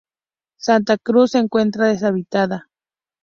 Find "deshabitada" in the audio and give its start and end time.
1.85-2.67